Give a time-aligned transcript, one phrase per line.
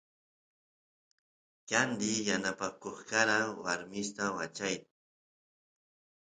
[1.67, 4.75] candi yanapakoq karawarmista wachay